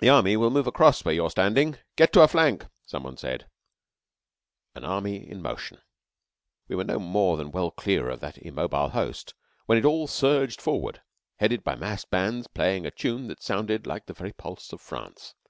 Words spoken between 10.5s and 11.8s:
forward, headed by